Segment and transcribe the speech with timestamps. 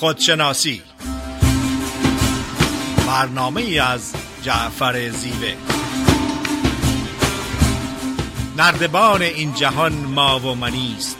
[0.00, 0.82] خودشناسی.
[3.06, 5.54] برنامه از جعفر زیوه.
[8.56, 11.16] نردبان این جهان ما و منیست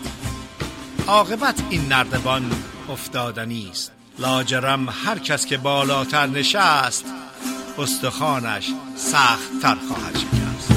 [1.07, 2.51] عاقبت این نردبان
[2.89, 7.05] افتادنی است لاجرم هر کس که بالاتر نشست
[7.79, 10.73] استخوانش سخت تر خواهد شکست.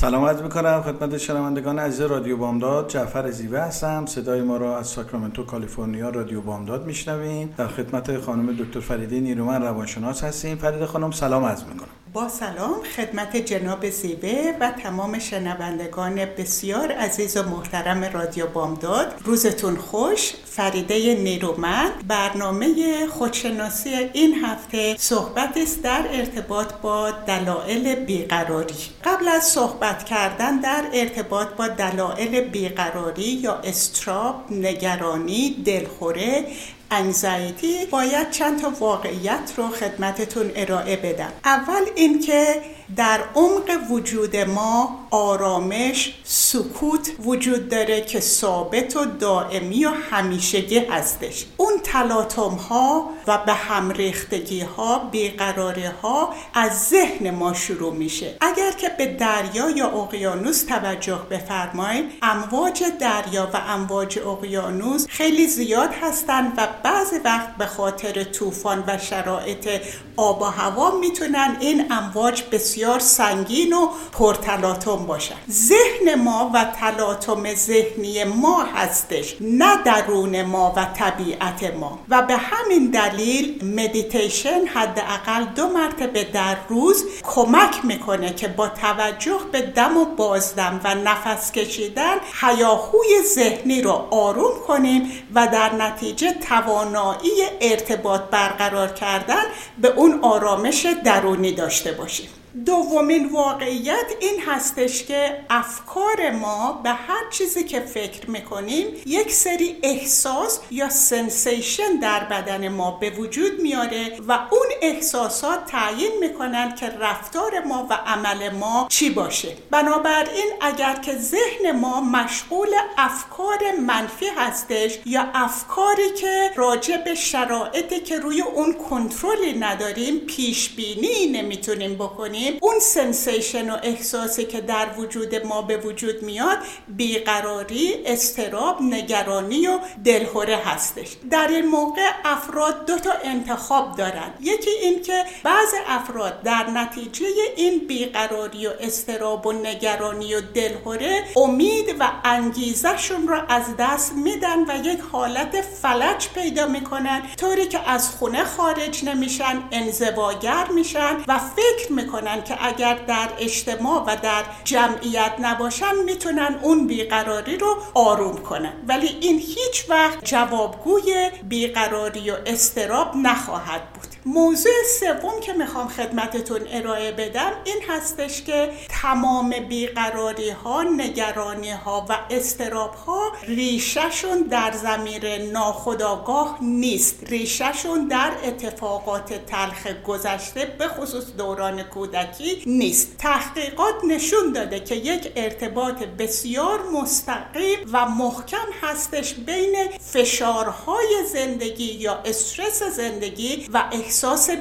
[0.00, 2.88] سلام عرض می‌کنم خدمت شنوندگان عزیز رادیو بامداد.
[2.88, 4.06] جعفر زیوه هستم.
[4.06, 9.62] صدای ما را از ساکرامنتو کالیفرنیا رادیو بامداد میشنویم در خدمت خانم دکتر فریده نیرومن
[9.62, 10.56] روانشناس هستیم.
[10.56, 11.88] فریده خانم سلام عرض می‌کنم.
[12.18, 19.14] با سلام خدمت جناب زیبه و تمام شنوندگان بسیار عزیز و محترم رادیو بامداد.
[19.24, 20.32] روزتون خوش.
[20.44, 22.06] فریده نیرومند.
[22.08, 28.74] برنامه خودشناسی این هفته صحبت است در ارتباط با دلایل بیقراری.
[29.04, 36.44] قبل از صحبت کردن در ارتباط با دلایل بیقراری یا استراب نگرانی دلخوره
[36.90, 41.32] انزایتی باید چند تا واقعیت رو خدمتتون ارائه بدم.
[41.44, 42.62] اول اینکه
[42.96, 51.46] در عمق وجود ما آرامش سکوت وجود داره که ثابت و دائمی و همیشگی هستش.
[51.56, 58.36] اون تلاطم ها و به هم ریختگی ها بیقراری ها از ذهن ما شروع میشه.
[58.40, 65.90] اگر که به دریا یا اقیانوس توجه بفرمایید امواج دریا و امواج اقیانوس خیلی زیاد
[66.02, 69.68] هستند و بعضی وقت به خاطر طوفان و شرایط
[70.16, 75.34] آب و هوا می‌تونن این امواج بسیار سنگین و پرتلاطم باشن.
[75.50, 81.98] ذهن ما و تلاطم ذهنی ما هستش نه درون ما و طبیعت ما.
[82.08, 89.38] و به همین دلیل مدیتیشن حداقل دو مرتبه در روز کمک می‌کنه که با توجه
[89.52, 96.32] به دم و بازدم و نفس کشیدن حیاهوی ذهنی رو آروم کنیم و در نتیجه
[96.32, 99.44] توانایی ارتباط برقرار کردن
[99.78, 102.28] به اون آرامش درونی داشته باشیم.
[102.66, 109.76] دومین واقعیت این هستش که افکار ما به هر چیزی که فکر می‌کنیم یک سری
[109.82, 116.86] احساس یا sensation در بدن ما به وجود میاره و اون احساسات تعیین می‌کنن که
[116.86, 119.56] رفتار ما و عمل ما چی باشه.
[119.70, 128.00] بنابراین اگر که ذهن ما مشغول افکار منفی هستش یا افکاری که راجع به شرایطی
[128.00, 134.86] که روی اون کنترلی نداریم پیش بینی نمی‌تونیم بکنیم اون sensation و احساسی که در
[134.98, 136.58] وجود ما به وجود میاد
[136.88, 141.16] بیقراری استراب نگرانی و دلهوره هستش.
[141.30, 144.30] در این موقع افراد دو تا انتخاب دارن.
[144.40, 147.26] یکی این که بعض افراد در نتیجه
[147.56, 154.58] این بیقراری و استراب و نگرانی و دلهوره امید و انگیزشون رو از دست میدن
[154.68, 161.38] و یک حالت فلج پیدا می‌کنن طوری که از خونه خارج نمیشن انزواگر میشن و
[161.38, 168.36] فکر می‌کنن که اگر در اجتماع و در جمعیت نباشن می‌تونن اون بیقراری رو آروم
[168.36, 168.72] کنن.
[168.88, 174.07] ولی این هیچ وقت جوابگوی بیقراری و استراب نخواهد بود.
[174.26, 178.70] موضوع سوم که می‌خوام خدمتتون ارائه بدم این هستش که
[179.02, 187.24] تمام بیقراری ها نگرانی ها و استراب ها ریشهشون در زمیر ناخداگاه نیست.
[187.26, 193.16] ریشهشون در اتفاقات تلخ گذشته به خصوص دوران کودکی نیست.
[193.18, 199.76] تحقیقات نشون داده که یک ارتباط بسیار مستقیم و محکم هستش بین
[200.12, 203.84] فشارهای زندگی یا استرس زندگی و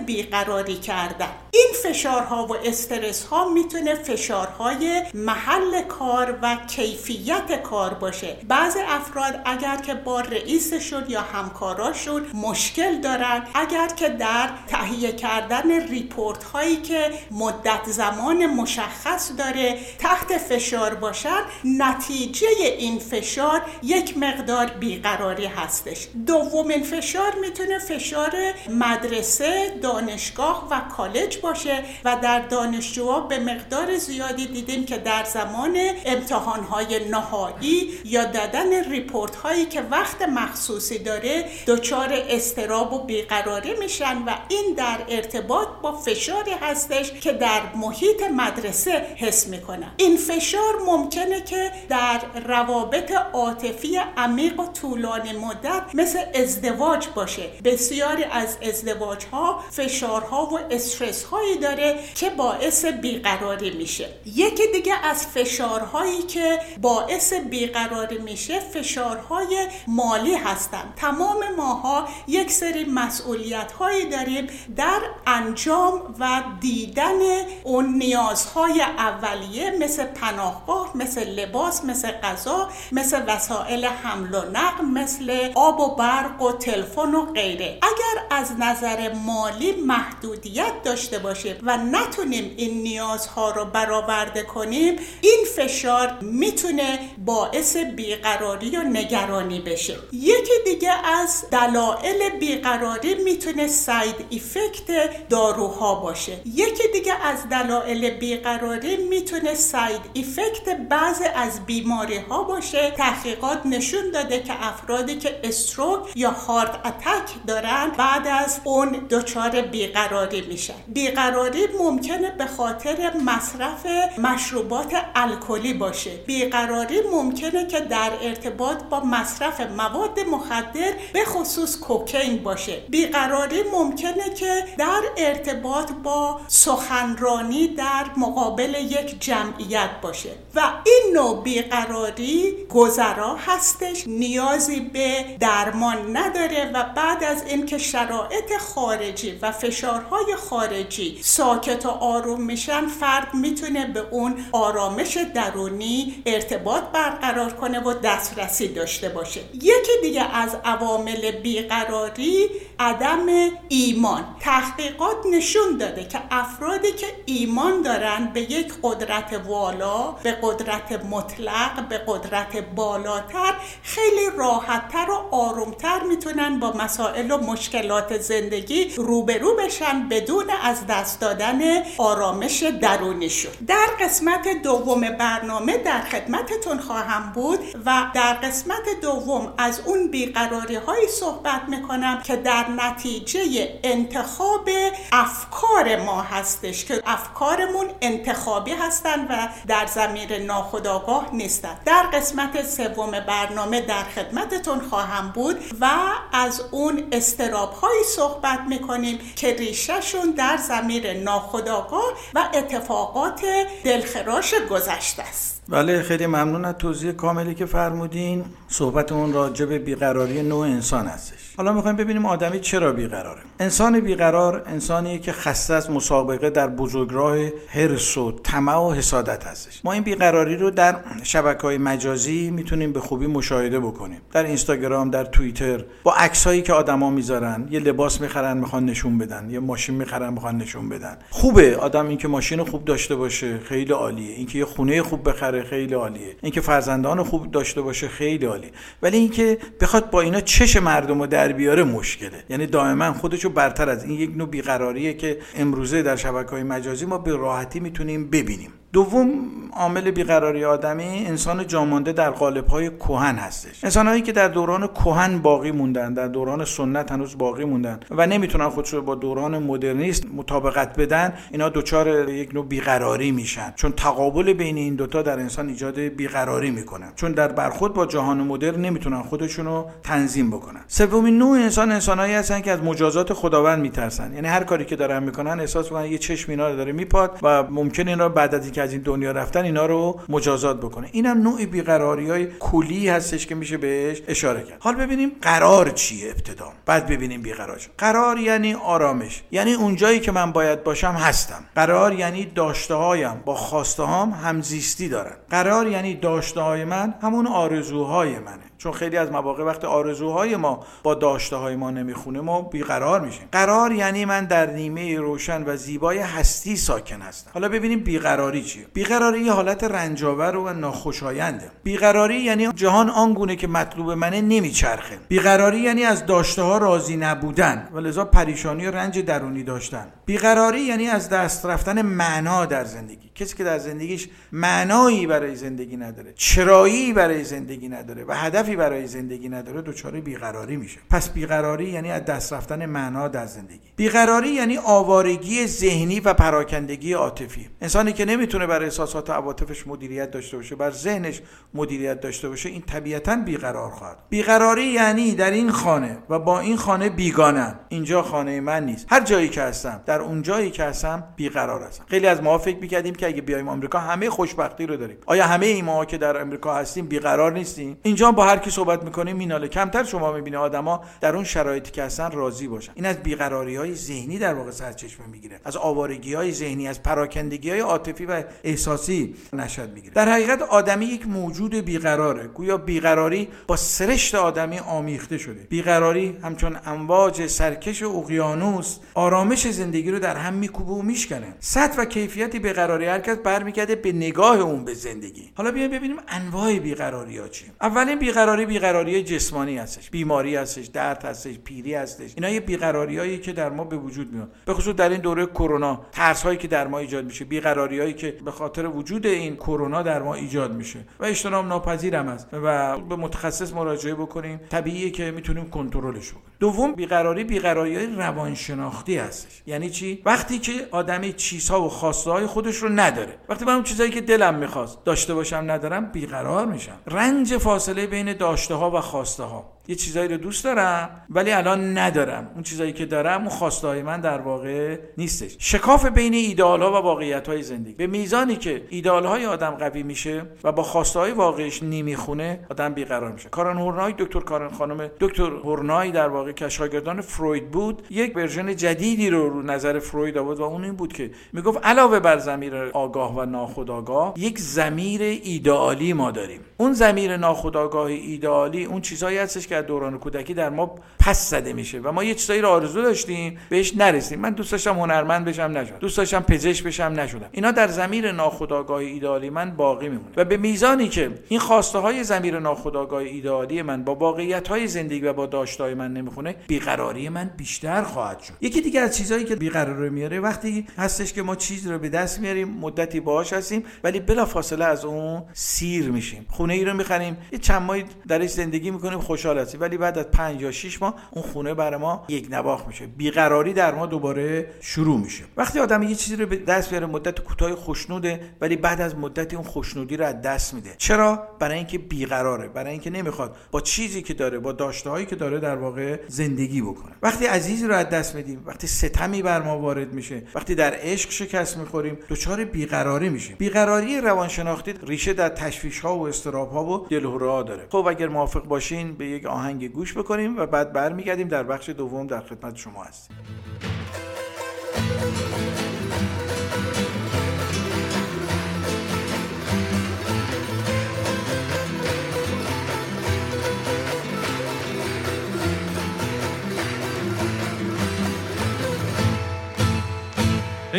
[0.06, 1.30] بیقراری کردن.
[1.52, 8.38] این فشارها و استرس ها می‌تونه فشارهای محل کار و کیفیت کار باشه.
[8.48, 15.88] بعض افراد اگر که با رئیسشون یا همکاراشون مشکل دارن اگر که در تهیه کردن
[15.88, 24.66] ریپورت هایی که مدت زمان مشخص داره تحت فشار باشن نتیجه این فشار یک مقدار
[24.66, 26.08] بیقراری هستش.
[26.28, 28.34] دومین فشار می‌تونه فشار
[28.70, 29.37] مدرسه
[29.82, 37.10] دانشگاه و کالج باشه و در دانشجوها به مقدار زیادی دیدیم که در زمان امتحانهای
[37.10, 44.36] نهایی یا دادن ریپورت هایی که وقت مخصوصی داره دچار استراب و بیقراری میشن و
[44.50, 49.92] این در ارتباط با فشاری هستش که در محیط مدرسه حس می‌کنن.
[49.98, 57.50] این فشار ممکنه که در روابط عاطفی عمیق و طولانی مدت مثل ازدواج باشه.
[57.64, 64.10] بسیاری از ازدواج ها فشارها و استرس هایی داره که باعث بیقراری میشه.
[64.26, 72.86] یکی دیگه از فشارهایی که باعث بیقراری میشه فشارهای مالی هستند تمام ماها یک سری
[72.86, 77.20] مسئولیت هایی داریم در انجام و دیدن
[77.64, 85.52] اون نیازهای اولیه مثل پناهگاه مثل لباس مثل غذا مثل وسایل حمل و نقل مثل
[85.56, 87.80] آب و برق و تلفن و غیره.
[87.82, 95.46] اگر از نظر مالی محدودیت داشته باشیم و نتونیم این نیازها رو برآورده کنیم این
[95.56, 99.98] فشار می‌تونه باعث بیقراری و نگرانی بشه.
[100.12, 106.42] یکی دیگه از دلایل بیقراری می‌تونه side effect داروها باشه.
[106.46, 112.92] یکی دیگه از دلایل بیقراری می‌تونه side effect بعض از بیماری ها باشه.
[112.98, 119.62] تحقیقات نشون داده که افرادی که stroke یا heart attack دارن بعد از اون دچار
[119.62, 123.86] بیقراری میشن بیقراری ممکنه به خاطر مصرف
[124.18, 126.12] مشروبات الکلی باشه.
[126.12, 132.78] بیقراری ممکنه که در ارتباط با مصرف مواد مخدر به خصوص کوکین باشه.
[132.90, 140.30] بیقراری ممکنه که در ارتباط با سخنرانی در مقابل یک جمعیت باشه.
[140.56, 148.58] و این نوع بیقراری گذرا هستش نیازی به درمان نداره و بعد از اینکه شرایط
[148.98, 156.84] خارجی و فشارهای خارجی ساکت و آروم میشن فرد می‌تونه به اون آرامش درونی ارتباط
[156.84, 159.42] برقرار کنه و دسترسی داشته باشه.
[159.54, 162.50] یکی دیگه از عوامل بیقراری
[162.80, 163.26] عدم
[163.70, 164.26] ایمان.
[164.40, 171.88] تحقیقات نشون داده که افرادی که ایمان دارن به یک قدرت والا به قدرت مطلق
[171.90, 173.54] به قدرت بالاتر
[173.84, 181.22] خیلی راحتتر و آرومتر می‌تونن با مسائل و مشکلات زندگی روبرو بشن بدون از دست
[181.22, 181.62] دادن
[181.98, 189.82] آرامش درونیشون در قسمت دوم برنامه در خدمتتون خواهم بود و در قسمت دوم از
[189.86, 193.40] اون بیقراری هایی صحبت می‌کنم که در نتیجه
[193.84, 194.70] انتخاب
[195.12, 203.12] افکار ما هستش که افکارمون انتخابی هستند و در زمیر ناخودآگاه نیستند در قسمت سوم
[203.12, 205.90] برنامه در خدمتتون خواهم بود و
[206.34, 213.42] از اون استراب هایی صحبت می‌کنیم که ریشهشون در زمیر ناخودآگاه و اتفاقات
[213.84, 215.64] دلخراش گذشته است.
[215.70, 218.46] بله خیلی ممنون از توضیح کاملی که فرمودین.
[218.68, 221.38] صحبتمون راجع به بیقراری نوع انسان هستش.
[221.58, 223.42] حالا می‌خوایم ببینیم آدمی چرا بیقراره.
[223.60, 227.38] انسان بیقرار انسانیه که خسته از مسابقه در بزرگراه
[227.68, 229.82] حرس و طمع و حسادت هستش.
[229.84, 234.22] ما این بیقراری رو در شبکه های مجازی می‌تونیم به خوبی مشاهده بکنیم.
[234.32, 239.50] در اینستاگرام در توییتر با عکسایی که آدما می‌ذارن یه لباس می‌خرن می‌خوان نشون بدن.
[239.50, 241.18] یه ماشین می‌خرن می‌خوان نشون بدن.
[241.30, 244.36] خوبه آدم اینکه ماشین خوب داشته باشه خیلی عالیه.
[244.36, 246.36] اینکه یه خونه خوب بخره خیلی عالیه.
[246.42, 248.72] اینکه فرزندان خوب داشته باشه خیلی عالیه.
[249.02, 252.44] ولی اینکه بخواد با اینا چش مردم رو در بیاره مشکله.
[252.50, 257.06] یعنی دائما خودشو برتر از این یک نوع بیقراریه که امروزه در شبکه های مجازی
[257.06, 258.70] ما به راحتی می‌تونیم ببینیم.
[258.98, 259.30] دوم
[259.74, 263.84] عامل بیقراری آدمی انسان جامانده در قالب های کهن هستش.
[263.84, 268.70] انسانهایی که در دوران کهن باقی موندن در دوران سنت هنوز باقی موندن و نمی‌تونن
[268.70, 273.74] خودشو با دوران مدرنیست مطابقت بدن اینا دچار یک نوع بیقراری میشن.
[273.76, 278.38] چون تقابل بین این دوتا در انسان ایجاد بیقراری می‌کنن چون در برخورد با جهان
[278.38, 280.82] مدرن نمی‌تونن خودشونو تنظیم بکنن.
[280.88, 284.34] سومین نوع انسان انسانهایی هستن که از مجازات خداوند میترسن.
[284.34, 288.08] یعنی هر کاری که دارن می‌کنن احساس می‌کنن یه چشم اینا داره میپاد و ممکن
[288.08, 291.10] اینا بعد از از این دنیا رفتن اینا رو مجازات بکنه.
[291.12, 294.78] اینم نوع بیقراری های کلی هستش که میشه بهش اشاره کرد.
[294.80, 296.72] حال ببینیم قرار چیه ابتدا.
[296.86, 299.44] بعد ببینیم بیقرار قرار یعنی آرامش.
[299.52, 301.64] یعنی اونجایی که من باید باشم هستم.
[301.76, 307.48] قرار یعنی داشته هایم با خواسته هام همزیستی دارن قرار یعنی داشته های من همون
[307.48, 308.68] آرزوهای منه.
[308.78, 313.48] چون خیلی از مواقع وقت آرزوهای ما با داشته های ما نمی‌خونه ما بیقرار میشیم.
[313.52, 317.52] قرار یعنی من در نیمه روشن و زیبای هستی ساکن هستم.
[317.54, 321.72] حالا ببینیم بیقراری چیه؟ بیقراری یه حالت رنجاور و ناخوشاینده.
[321.84, 325.18] بیقراری یعنی جهان آنگونه که مطلوب منه نمیچرخه.
[325.28, 330.08] بیقراری یعنی از داشته ها راضی نبودن و لذا پریشانی و رنج درونی داشتن.
[330.26, 333.27] بیقراری یعنی از دست رفتن معنا در زندگی.
[333.38, 339.08] کسی که در زندگیش معنایی برای زندگی نداره چرایی برای زندگی نداره و هدفی برای
[339.08, 341.00] زندگی نداره دچار بیقراری میشه.
[341.10, 343.92] پس بیقراری یعنی از دست رفتن معنا در زندگی.
[343.96, 347.70] بیقراری یعنی آوارگی ذهنی و پراکندگی عاطفی.
[347.82, 351.42] انسانی که نمی‌تونه بر احساسات و عواطفش مدیریت داشته باشه بر ذهنش
[351.74, 354.18] مدیریت داشته باشه این طبیعتا بیقرار خواهد.
[354.30, 359.06] بیقراری یعنی در این خانه و با این خانه بیگانم اینجا خانه من نیست.
[359.10, 362.06] هر جایی که هستم در اون جایی که هستم بیقرار هستم.
[362.10, 365.18] خیلی از ما فکر می‌کردیم که اگه بیایم آمریکا همه خوشبختی رو داریم.
[365.26, 369.04] آیا همه ای ما که در آمریکا هستیم بیقرار نیستیم؟ اینجا با هر کی صحبت
[369.04, 369.68] می‌کنیم میناله.
[369.68, 372.92] کمتر شما می‌بینید آدما در اون شرایطی که هستن راضی باشن.
[372.96, 375.60] این از بیقراری های ذهنی در واقع سرچشمه می‌گیره.
[375.66, 380.14] از آوارگی های ذهنی از پراکندگی های عاطفی و احساسی نشد می‌گیره.
[380.14, 382.48] در حقیقت آدمی یک موجود بیقراره.
[382.48, 385.68] گویا بیقراری با سرشت آدمی آمیخته شده.
[385.70, 391.56] بیقراری همچون امواج سرکش اقیانوس آرامش زندگی رو در هم میکوبه و میشکنه.
[391.60, 395.52] سطح و کیفیت بیقراری کس برمیگرده به نگاه اون به زندگی.
[395.56, 400.10] حالا بیایم ببینیم انواع بیقراری ها چیه اولین بیقراری بیقراری جسمانی هستش.
[400.10, 402.32] بیماری هستش درد هستش پیری هستش.
[402.36, 404.52] اینا یه بیقراری که در ما به وجود میاد.
[404.66, 407.46] به خصوص در این دوره کرونا ترس هایی که در ما ایجاد میشه.
[407.46, 411.00] بیقراری هایی که به خاطر وجود این کرونا در ما ایجاد میشه.
[411.20, 412.48] و اجتناب ناپذیرم است.
[412.54, 414.60] و به متخصص مراجعه بکنیم.
[414.70, 419.62] طبیعیه که می‌تونیم کنترلش کنیم دوم بیقراری بیقراری های روانشناختی هستش.
[419.68, 423.38] یعنی چی؟ وقتی که آدمی چیزها و خواسته های خودش رو نداره.
[423.50, 426.98] وقتی من اون چیزایی که دلم می‌خواست داشته باشم ندارم بیقرار میشم.
[427.08, 431.98] رنج فاصله بین داشته ها و خواسته ها یه چیزایی رو دوست دارم ولی الان
[431.98, 432.52] ندارم.
[432.54, 435.56] اون چیزایی که دارم اون خواسته های من در واقع نیستش.
[435.60, 437.94] شکاف بین ایدئال ها و واقعیت های زندگی.
[437.94, 442.94] به میزانی که ایدئال های آدم قوی میشه و با خواسته های واقعیش نمی‌خونه آدم
[442.94, 443.50] بیقرار میشه.
[443.50, 448.76] کارن هورنای دکتر کارن خانم دکتر هورنای در واقع که شاگردان فروید بود یک ورژن
[448.76, 452.76] جدیدی رو رو نظر فروید آورد و اون این بود که می‌گفت علاوه بر زمیر
[452.76, 456.62] آگاه و ناخودآگاه یک زمیر ایدئالی ما داریم.
[456.78, 461.74] اون زمیر ناخودآگاه ایدئالی اون چیزهایی هستش که از دوران کودکی در ما پس زده
[461.74, 465.62] میشه و ما یه چیزایی رو آرزو داشتیم بهش نرسیدیم من دوست داشتم هنرمند بشم
[465.62, 465.98] نشدم.
[466.00, 467.50] دوست داشتم پزشک بشم نشدم.
[467.52, 470.30] اینا در زمیر ناخودآگاه ایدئالی من باقی میمونه.
[470.38, 475.22] و به میزانی که این خواسته های زمیر ناخودآگاه ایدئالی من با واقعیت های زندگی
[475.22, 478.54] و با داشتهای من نمی‌خونه بیقراری من بیشتر خواهد شد.
[478.62, 482.40] یکی دیگه از چیزهایی که بیقراری میاره وقتی هستش که ما چیز رو به دست
[482.40, 486.46] میاریم مدتی باهاش هستیم ولی بلافاصله از اون سیر میشیم.
[486.50, 490.26] خونه ای رو می‌خریم یه چند ماهی درش زندگی می‌کنیم خوشحال هستیم ولی بعد از
[490.26, 493.08] 5 یا 6 ماه اون خونه برای ما یک نواخ میشه.
[493.08, 495.44] بیقراری در ما دوباره شروع میشه.
[495.58, 499.56] وقتی آدم یه چیزی رو به دست بیاره مدت کوتاه خوشنوده ولی بعد از مدتی
[499.56, 500.96] اون خوشنودی رو از دست میده.
[500.98, 502.68] چرا؟ برای اینکه بیقراره.
[502.68, 506.82] برای اینکه نمی‌خواد با چیزی که داره با داشته هایی که داره در واقع زندگی
[506.82, 507.16] بکنه.
[507.24, 511.30] وقتی عزیزی رو از دست میدیم وقتی ستمی بر ما وارد میشه وقتی در عشق
[511.30, 513.56] شکست می‌خوریم دچار بیقراری میشیم.
[513.60, 517.88] بیقراری روانشناختی ریشه در تشویش ها و استراب ها و دلهره داره.
[517.90, 522.28] خب اگر موافق باشین به یک آهنگ گوش بکنیم و بعد برمیگردیم در بخش دوم
[522.28, 523.38] در خدمت شما هستیم.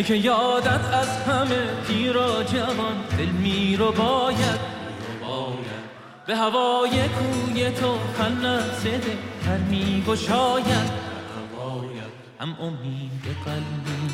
[0.03, 4.78] که یادت از همه پیر و جوان دل میرو باید
[6.29, 9.01] به هوای کوی تو خلصه
[9.45, 11.09] هر می گشاید.
[12.39, 14.13] هم امید قلبی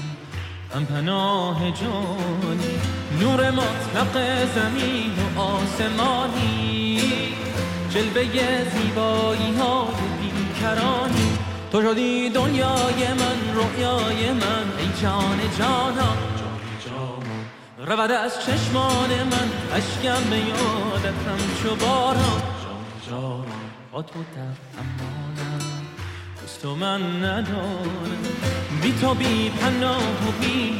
[0.76, 2.76] هم پناه جانی
[3.20, 7.02] نور مطلق زمین و آسمانی
[7.90, 11.38] جلوه زیبایی های بیکرانی.
[11.72, 16.36] تو شدی دنیای من رویای من ای جان جانا.
[17.88, 22.42] رود از چشمان من اشکم به یادتم چو باران.
[23.10, 23.46] جان
[23.92, 24.42] با تو در
[24.82, 25.66] امانم.
[26.62, 28.24] تو من ندانم.
[28.82, 30.80] بی تو بی پناه و بی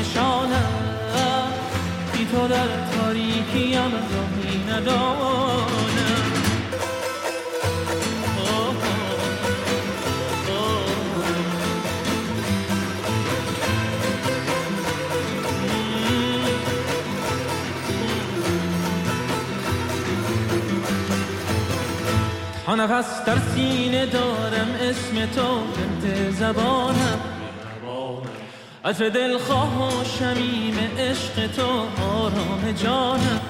[0.00, 0.72] نشانم.
[2.12, 5.97] بی تو در تاریکیم راهی ندانم
[22.76, 27.20] نفس در سینه دارم اسم تو بنت زبانم.
[28.84, 31.68] عطر دلخواه و شمیم عشق تو
[32.02, 33.40] آرام جانم.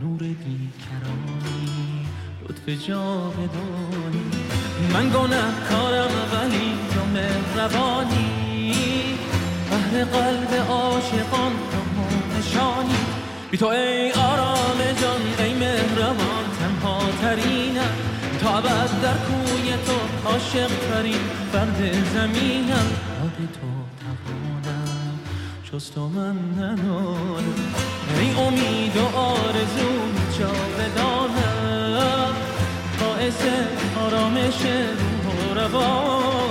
[0.00, 2.06] نور بیکرانی
[2.48, 4.30] لطف جاودانی.
[4.92, 8.72] من گناه کارم ولی تو مهربانی.
[9.72, 12.96] اهل قلب عاشقان تو نشانی.
[13.50, 16.55] بی تو ای آرام جان ای مهربان.
[16.76, 17.94] تنها ترینم
[18.42, 21.20] تا ابد در کوی تو عاشق ترین
[21.52, 22.68] فرد زمینم.
[22.68, 23.68] یاد تو
[24.00, 25.18] توانم
[25.72, 27.54] جز تو من ندارم
[28.20, 29.92] ای امید و آرزو
[30.38, 32.34] جاودانم.
[33.00, 33.42] باعث
[34.06, 36.45] آرامش روح و روانم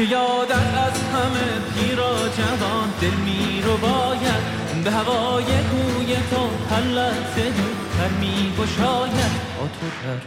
[0.00, 0.52] که یادت
[0.86, 4.42] از همه پیرا جوان دل می رو باید
[4.84, 7.52] به هوای کوی تو هر لحظه
[7.98, 9.32] تر می گشاید.
[9.58, 10.20] با تو در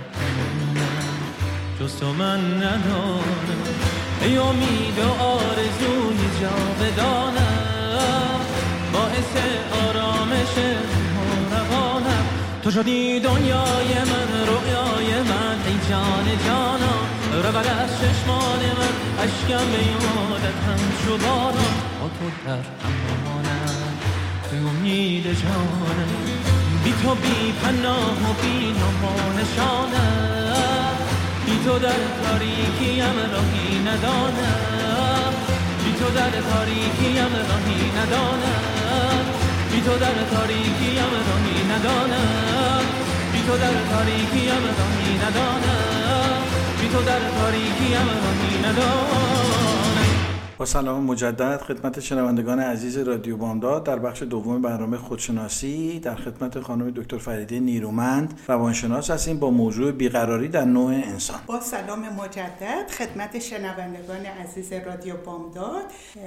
[1.80, 3.24] جز تو من ندارم.
[4.22, 7.34] ای امید و آرزوی جاودانم.
[8.94, 9.34] باعث
[9.88, 10.54] آرامش
[12.64, 15.58] تو شدی دنیای من رویای من.
[15.68, 18.94] ای جان جانم رود از چشمان من
[19.24, 23.94] اشکم به یادت هم شو باران با تو در امانم
[24.52, 26.12] به امید جانم
[26.84, 29.02] بی تو بی پناه و بی نام
[29.40, 30.96] نشانم
[31.46, 35.34] بی تو در تاریکیم راهی ندانم
[35.84, 39.26] بی تو در تاریکیم راهی ندانم
[39.72, 42.84] بی تو در تاریکیم راهی ندانم
[43.32, 45.84] بی تو در تاریکیم راهی ندانم
[46.84, 49.83] بی تو در تاریکیم راهی ندانم
[50.58, 56.60] با سلام مجدد خدمت شنوندگان عزیز رادیو بامداد در بخش دوم برنامه خودشناسی در خدمت
[56.60, 61.40] خانم دکتر فریده نیرومند روانشناس هستیم با موضوع بیقراری در نوع انسان.
[61.48, 65.84] با سلام مجدد خدمت شنوندگان عزیز رادیو بامداد.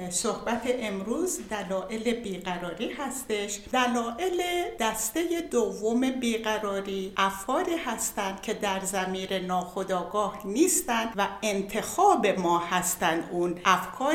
[0.09, 3.59] صحبت امروز دلایل بیقراری هستش.
[3.71, 4.41] دلایل
[4.79, 13.23] دسته دوم بیقراری افکاری هستند که در زمیر ناخودآگاه نیستند و انتخاب ما هستند.
[13.31, 13.55] اون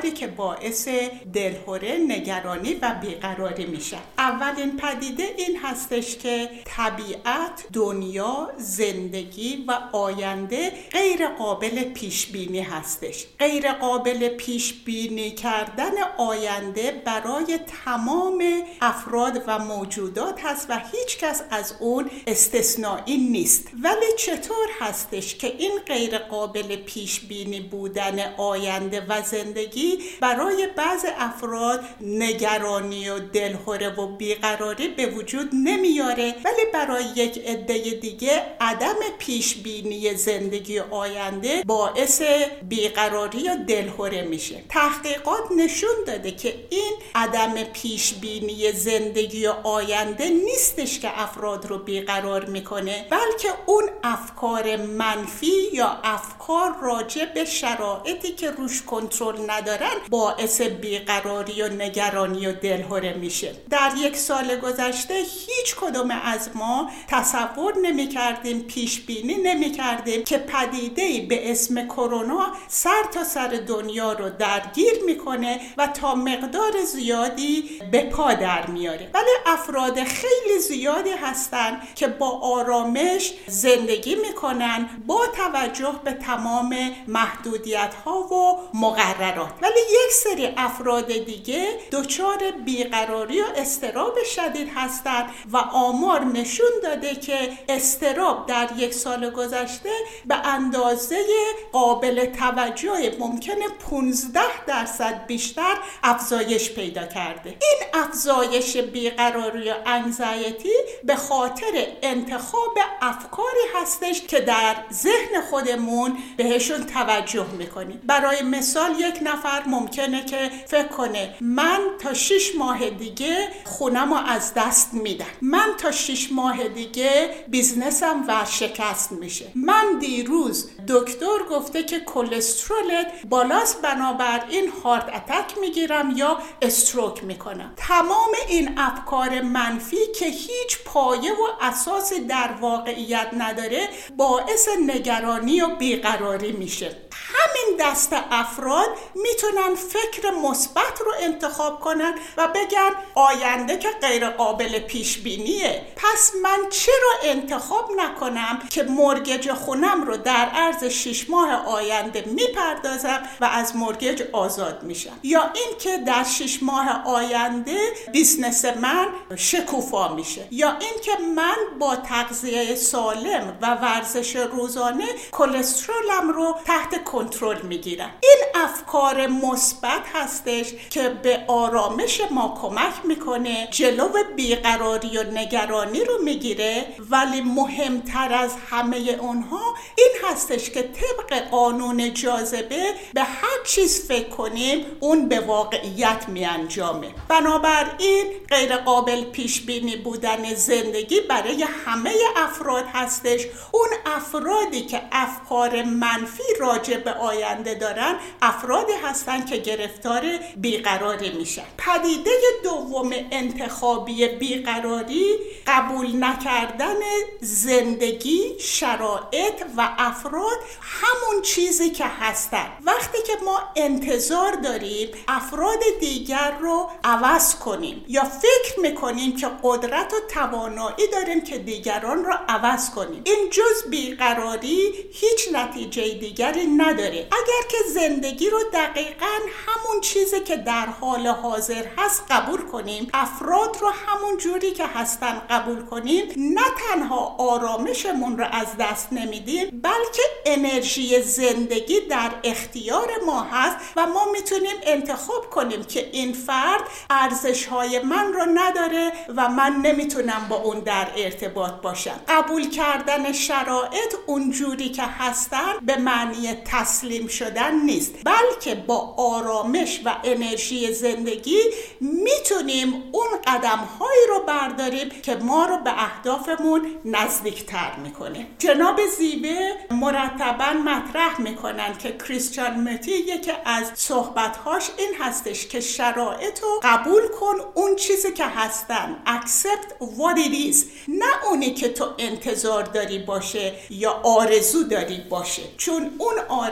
[0.03, 0.89] افکاری که باعث
[1.33, 3.97] دلهوره نگرانی و بیقراری میشه.
[4.19, 13.27] اولین پدیده این هستش که طبیعت دنیا زندگی و آینده غیر قابل پیش بینی هستش.
[13.39, 18.45] غیر قابل پیش بینی کردن آینده برای تمام
[18.81, 23.69] افراد و موجودات هست و هیچ کس از اون استثنایی نیست.
[23.83, 31.05] ولی چطور هستش که این غیر قابل پیش بینی بودن آینده و زندگی برای بعض
[31.19, 38.97] افراد نگرانی و دلهوره و بیقراری به وجود نمیاره ولی برای یک عده دیگه عدم
[39.19, 42.23] پیش بینی زندگی آینده باعث
[42.69, 44.63] بیقراری و دلهوره میشه.
[44.69, 52.45] تحقیقات نشون داده که این عدم پیش بینی زندگی آینده نیستش که افراد رو بیقرار
[52.45, 59.82] می‌کنه بلکه اون افکار منفی یا افکار راجع به شرایطی که روش کنترل نداره.
[59.83, 63.55] ندارن باعث بیقراری و نگرانی و دلهوره میشه.
[63.71, 70.25] در یک سال گذشته هیچ کدوم از ما تصور نمی کردیم پیش بینی نمی کردیم
[70.25, 76.85] که پدیده به اسم کرونا سر تا سر دنیا رو درگیر می‌کنه و تا مقدار
[76.87, 79.11] زیادی به پا در میاره.
[79.15, 86.77] ولی افراد خیلی زیادی هستن که با آرامش زندگی می‌کنن با توجه به تمام
[87.09, 89.53] محدودیت ها و مقررات.
[89.63, 97.15] ولی یک سری افراد دیگه دچار بیقراری و استراب شدید هستند و آمار نشون داده
[97.15, 99.91] که استراب در یک سال گذشته
[100.27, 101.25] به اندازه
[101.73, 107.51] قابل توجه ممکنه 15 درصد بیشتر افزایش پیدا کرده.
[107.51, 110.73] این افزایش بیقراری و انگزایتی
[111.05, 118.01] به خاطر انتخاب افکاری هستش که در ذهن خودمون بهشون توجه می‌کنیم.
[118.05, 124.21] برای مثال یک نفر ممکنه که فکر کنه من تا شش ماه دیگه خونم رو
[124.27, 125.27] از دست میدم.
[125.43, 129.45] من تا شش ماه دیگه بیزنسم ورشکست میشه.
[129.55, 137.73] من دیروز دکتر گفته که کلسترولت بالاست بنابراین هارت اتک می‌گیرم یا استروک می‌کنم.
[137.77, 145.77] تمام این افکار منفی که هیچ پایه و اساس در واقعیت نداره باعث نگرانی و
[145.77, 146.97] بیقراری میشه.
[147.35, 154.79] همین دست افراد می‌تونن فکر مثبت رو انتخاب کنن و بگن آینده که غیر قابل
[154.79, 155.83] پیش بینیه.
[155.97, 163.23] پس من چرا انتخاب نکنم که mortgage خونم رو در عرض شش ماه آینده می‌پردازم
[163.41, 167.79] و از mortgage آزاد میشم؟ یا اینکه در شش ماه آینده
[168.13, 176.57] business من شکوفا میشه؟ یا اینکه من با تغذیه سالم و ورزش روزانه کلسترولم رو
[176.65, 185.19] تحت کنترل می‌گیرم این افکار مثبت هستش که به آرامش ما کمک می‌کنه جلو بیقراری
[185.19, 186.87] و نگرانی رو می‌گیره.
[187.11, 194.29] ولی مهمتر از همه اونها این هستش که طبق قانون جاذبه به هر چیز فکر
[194.29, 197.09] کنیم اون به واقعیت میانجامه.
[197.29, 203.41] بنابراین غیر قابل پیش بینی بودن زندگی برای همه افراد هستش.
[203.73, 210.23] اون افرادی که افکار منفی راجع به آینده دارن افرادی هستن که گرفتار
[210.57, 211.63] بیقراری میشن.
[211.79, 212.31] پدیده
[212.65, 215.35] دوم انتخابی بیقراری
[215.67, 216.95] قبول نکردن
[217.41, 222.67] زندگی شرایط و افراد همون چیزی که هستن.
[222.85, 230.13] وقتی که ما انتظار داریم افراد دیگر رو عوض کنیم یا فکر می‌کنیم که قدرت
[230.13, 233.23] و توانایی داریم که دیگران رو عوض کنیم.
[233.25, 237.02] این جز بیقراری هیچ نتیجه دیگری نداره.
[237.09, 239.27] اگر که زندگی رو دقیقا
[239.67, 245.43] همون چیزی که در حال حاضر هست قبول کنیم افراد رو همون جوری که هستن
[245.51, 253.43] قبول کنیم نه تنها آرامشمون رو از دست نمیدیم بلکه انرژی زندگی در اختیار ما
[253.43, 259.49] هست و ما می‌تونیم انتخاب کنیم که این فرد ارزش های من رو نداره و
[259.49, 262.21] من نمی‌تونم با اون در ارتباط باشم.
[262.29, 270.17] قبول کردن شرایط اونجوری که هستن به معنی تسلیم شدن نیست بلکه با آرامش و
[270.25, 271.59] انرژی زندگی
[272.01, 278.47] می‌تونیم اون قدم هایی رو برداریم که ما رو به اهدافمون نزدیکتر می‌کنه.
[278.59, 286.63] جناب زیبه مرتبا مطرح می‌کنن که کریستیان متی یکی از صحبتهاش این هستش که شرایط
[286.63, 290.77] رو قبول کن اون چیزی که هستن accept what it is.
[291.09, 295.63] نه اونی که تو انتظار داری باشه یا آرزو داری باشه.
[295.77, 296.72] چون اون آرزو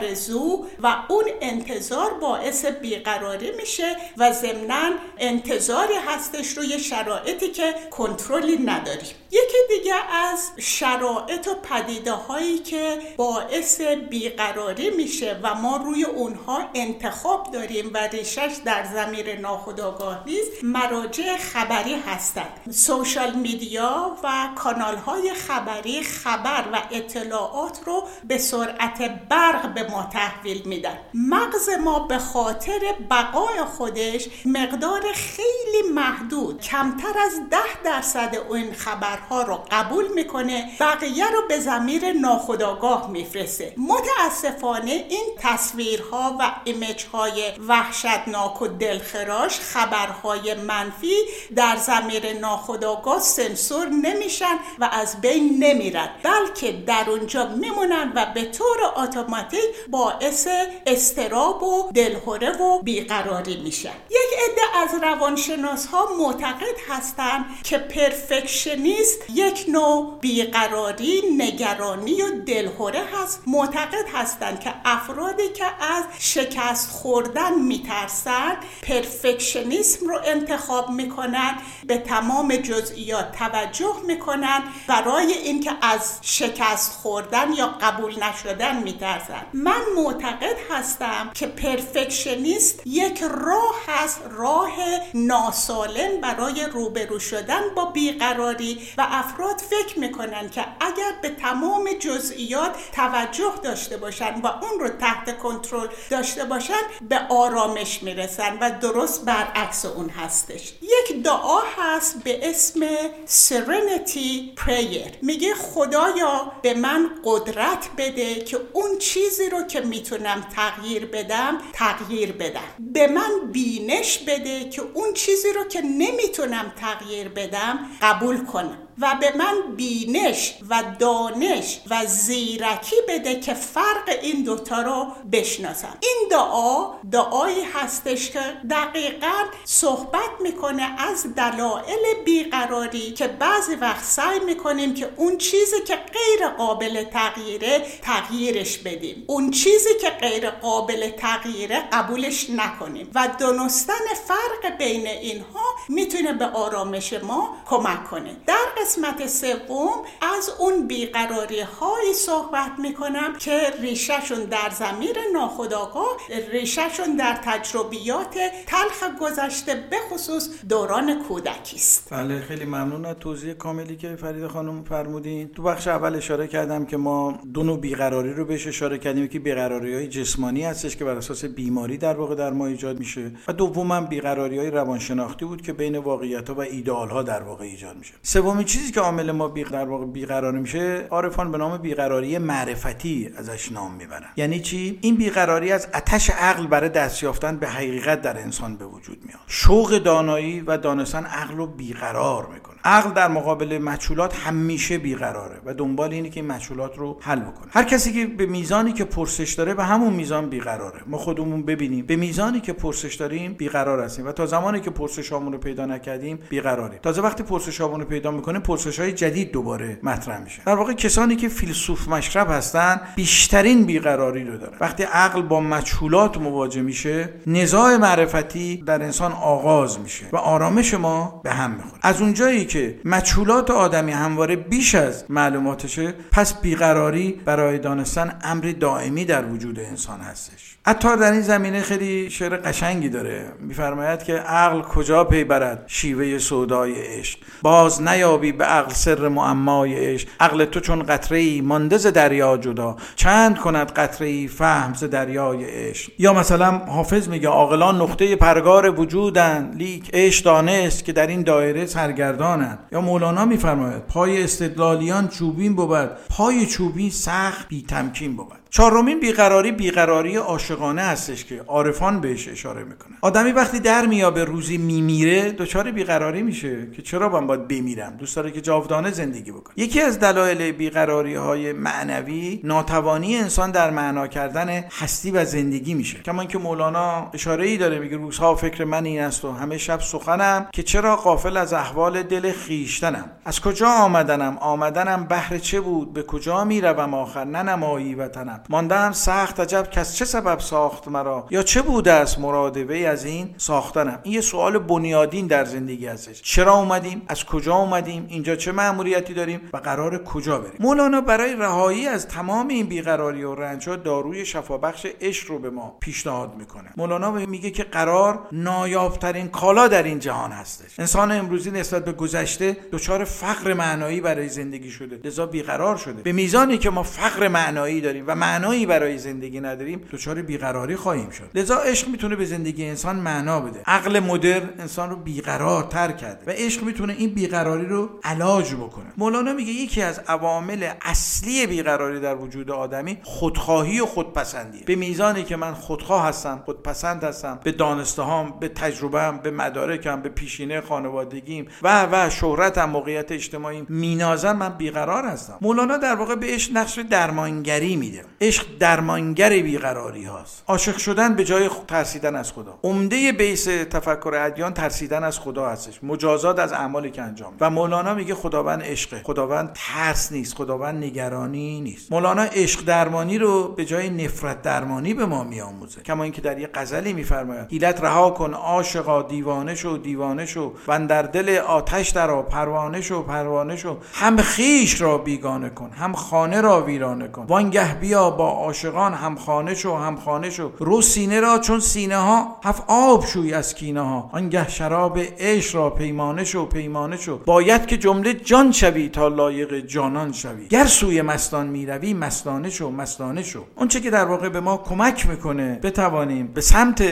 [0.82, 9.14] و اون انتظار باعث بیقراری میشه و ضمنا انتظاری هستش روی شرایطی که کنترلی نداریم
[9.30, 16.68] یکی دیگه از شرایط و پدیده هایی که باعث بیقراری میشه و ما روی اونها
[16.74, 22.60] انتخاب داریم و ریشش در زمیر ناخودآگاه نیست مراجع خبری هستند.
[22.70, 30.08] سوشال میدیا و کانال های خبری خبر و اطلاعات رو به سرعت برق به ما
[30.12, 30.98] تحویل میدن.
[31.14, 36.60] مغز ما به خاطر بقای خودش مقدار خیلی محدود.
[36.60, 43.74] کمتر از ده درصد اون خبرها رو قبول می‌کنه بقیه رو به زمیر ناخودآگاه میفرسته.
[43.76, 51.16] متاسفانه این تصویرها و ایمیج های وحشتناک و دلخراش خبرهای منفی
[51.56, 58.44] در زمیر ناخودآگاه سنسور نمیشن و از بین نمیرن بلکه در اونجا میمونن و به
[58.44, 60.48] طور اتوماتیک باعث
[60.86, 69.18] استراب و دلهوره و بیقراری میشن یک عده از روانشناس ها معتقد هستند که پرفکشنیست
[69.34, 73.42] یک نوع بیقراری نگرانی و دلهوره هست.
[73.46, 82.56] معتقد هستند که افرادی که از شکست خوردن میترسن پرفکشنیسم رو انتخاب می‌کنن به تمام
[82.56, 91.30] جزئیات توجه می‌کنن برای اینکه از شکست خوردن یا قبول نشدن میترسن من معتقد هستم
[91.34, 94.72] که پرفکشنیست یک راه هست راه
[95.14, 102.76] ناسالم برای روبرو شدن با بیقراری و افراد فکر می‌کنن که اگر به تمام جزئیات
[102.92, 109.24] توجه داشته باشن و اون رو تحت کنترل داشته باشن به آرامش می‌رسن و درست
[109.24, 110.72] برعکس اون هستش.
[110.82, 112.80] یک دعا هست به اسم
[113.26, 115.10] Serenity Prayer.
[115.22, 122.32] میگه خدایا به من قدرت بده که اون چیزی رو که می‌تونم تغییر بدم تغییر
[122.32, 122.60] بدم.
[122.78, 128.78] به من بینش بده که اون چیزی رو که نمی‌تونم تغییر بدم قبول کنم.
[128.98, 135.96] و به من بینش و دانش و زیرکی بده که فرق این دوتا رو بشناسم.
[136.00, 144.38] این دعا دعایی هستش که دقیقا صحبت می‌کنه از دلایل بیقراری که بعضی وقت سعی
[144.40, 149.24] می‌کنیم که اون چیزی که غیر قابل تغییره تغییرش بدیم.
[149.26, 153.10] اون چیزی که غیر قابل تغییره قبولش نکنیم.
[153.14, 158.36] و دونستن فرق بین اینها می‌تونه به آرامش ما کمک کنه.
[158.46, 160.04] در قسمت سوم
[160.36, 166.16] از اون بیقراری هایی صحبت می‌کنم که ریشهشون در زمیر ناخداگاه
[166.52, 168.34] ریشهشون در تجربیات
[168.66, 172.08] تلخ گذشته به خصوص دوران کودکی است.
[172.10, 175.48] بله خیلی ممنون از توضیح کاملی که فرید خانم فرمودین.
[175.48, 179.28] تو بخش اول اشاره کردم که ما دو نوع بیقراری رو بهش اشاره کردیم.
[179.28, 183.32] که بیقراری های جسمانی هستش که بر اساس بیماری در واقع در ما ایجاد میشه
[183.48, 187.64] و دوم بیقراری های روانشناختی بود که بین واقعیت ها و ایدئال ها در واقع
[187.64, 188.14] ایجاد میشه.
[188.22, 193.30] سومین چیزی که عامل ما بی در واقع بیقرار میشه عارفان به نام بیقراری معرفتی
[193.36, 194.28] ازش نام می‌برن.
[194.36, 198.84] یعنی چی؟ این بیقراری از اتش عقل برای دست یافتن به حقیقت در انسان به
[198.84, 199.40] وجود میاد.
[199.46, 202.76] شوق دانایی و دانستن عقل رو بیقرار می‌کنه.
[202.84, 207.70] عقل در مقابل مچولات همیشه بیقراره و دنبال اینه که این مچولات رو حل بکنه.
[207.70, 211.00] هر کسی که به میزانی که پرسش داره به همون میزان بیقراره.
[211.06, 212.06] ما خودمون ببینیم.
[212.06, 216.38] به میزانی که پرسش داریم بیقرار هستیم و تا زمانی که پرسشامون رو پیدا نکردیم
[216.50, 216.98] بیقراریم.
[217.02, 220.62] تازه وقتی پرسشامون رو پیدا می‌کنیم پرسش های جدید دوباره مطرح میشه.
[220.66, 224.76] در واقع کسانی که فیلسوف مشرب هستن بیشترین بیقراری رو دارن.
[224.80, 231.40] وقتی عقل با مچولات مواجه میشه نزاع معرفتی در انسان آغاز میشه و آرامش ما
[231.44, 232.00] به هم می‌خوره.
[232.02, 239.24] از اونجایی که مچولات آدمی همواره بیش از معلوماتشه پس بیقراری برای دانستن امر دائمی
[239.24, 240.76] در وجود انسان هستش.
[240.90, 243.52] عطار در این زمینه خیلی شعر قشنگی داره.
[243.60, 249.94] میفرماید که عقل کجا پی برد شیوهٔ سودای عشق؟ باز نیابی به عقل سر معمای
[249.94, 250.28] عشق.
[250.40, 252.96] عقل تو چون قطره ای مانده ز دریا جدا.
[253.16, 259.00] چند کند قطره ای فهم ز دریای عشق؟ یا مثلا حافظ میگه عاقلان نقطه پرگار
[259.00, 262.78] وجودن لیک عشق دانست که در این دایره سرگردانند.
[262.92, 266.10] یا مولانا میفرماید پای استدلالیان چوبین بود.
[266.30, 268.52] پای چوبین سخت بی تمکین بود.
[268.70, 273.16] چهارمین بیقراری بیقراری عاشقانه هستش که عارفان بهش اشاره می‌کنه.
[273.20, 278.50] آدمی وقتی درمیابه روزی میمیره دچار بیقراری میشه که چرا من باید بمیرم؟ دوست داره
[278.50, 279.74] که جاودانه زندگی بکنه.
[279.76, 286.18] یکی از دلایل بیقراری های معنوی ناتوانی انسان در معنا کردن هستی و زندگی میشه.
[286.18, 290.00] کما که مولانا اشاره ای داره میگه روزها فکر من این است و همه شب
[290.00, 296.12] سخنم که چرا غافل از احوال دل خیشتنم از کجا آمدنم؟ آمدنم بهر چه بود؟
[296.12, 298.59] به کجا می‌روم آخر؟ ننمایی وطنم.
[298.68, 303.24] ماندم سخت عجب کس چه سبب ساخت مرا؟ یا چه بوده است مراد وی از
[303.24, 308.56] این ساختنم؟ این یه سوال بنیادین در زندگی هستش چرا اومدیم؟ از کجا اومدیم؟ اینجا
[308.56, 313.54] چه مأموریتی داریم؟ و قرار کجا بریم؟ مولانا برای رهایی از تمام این بیقراری و
[313.54, 316.90] رنجها داروی شفابخش عشق رو به ما پیشنهاد می‌کنه.
[316.96, 321.00] مولانا میگه که قرار نایابترین کالا در این جهان هستش.
[321.00, 325.20] انسان امروزی نسبت به گذشته دچار فقر معنایی برای زندگی شده.
[325.24, 326.22] لذا بیقرار شده.
[326.22, 331.30] به میزانی که ما فقر معنایی داریم و معنایی برای زندگی نداریم دچار بیقراری خواهیم
[331.30, 331.50] شد.
[331.54, 333.82] لذا عشق می‌تونه به زندگی انسان معنا بده.
[333.86, 339.06] عقل مدرن انسان رو بیقرار تر کرده و عشق می‌تونه این بیقراری رو علاج بکنه.
[339.16, 345.42] مولانا میگه یکی از عوامل اصلی بیقراری در وجود آدمی خودخواهی و خودپسندی به میزانی
[345.42, 350.80] که من خودخواه هستم خودپسند هستم به دانسته هام به تجربه به مدارکم به پیشینه
[350.80, 355.58] خانوادگیم و و شهرتم موقعیت اجتماعی مینازم من بیقرار هستم.
[355.60, 358.24] مولانا در واقع به عشق نقش درمانگری میده.
[358.42, 360.64] عشق درمانگر بیقراری هاست.
[360.66, 362.78] عاشق شدن به جای ترسیدن از خدا.
[362.82, 366.04] عمده بیس تفکر ادیان ترسیدن از خدا هستش.
[366.04, 369.20] مجازات از اعمالی که انجام و مولانا میگه خداوند عشقه.
[369.24, 370.54] خداوند ترس نیست.
[370.54, 372.12] خداوند نگرانی نیست.
[372.12, 376.02] مولانا عشق درمانی رو به جای نفرت درمانی به ما میآموزه.
[376.02, 377.70] کما اینکه در یه غزلی میفرماید.
[377.70, 380.74] حیلت رها کن عاشقا دیوانه شو دیوانه شو.
[380.88, 383.98] و در دل آتش در پروانه شو پروانه شو.
[384.12, 387.46] هم خیش را بیگانه کن هم خانه را ویرانه کن.
[387.46, 390.72] وانگه بیا با عاشقان هم خانه شو هم خانه شو.
[390.78, 395.76] رو سینه را چون سینه ها هف آب شوی از کینه ها آنگه شراب عشق
[395.76, 397.38] را پیمانه شو پیمانه شو.
[397.38, 400.68] باید که جمله جان شوی تا لایق جانان شوی.
[400.68, 403.64] گر سوی مستان می‌روی مستانه شو مستانه شو.
[403.76, 407.02] اونچه که در واقع به ما کمک می‌کنه بتوانیم به سمت